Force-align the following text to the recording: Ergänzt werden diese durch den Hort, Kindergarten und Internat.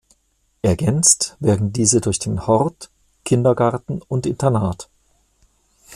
Ergänzt 0.63 1.37
werden 1.39 1.73
diese 1.73 2.01
durch 2.01 2.17
den 2.17 2.47
Hort, 2.47 2.89
Kindergarten 3.23 4.01
und 4.07 4.25
Internat. 4.25 4.89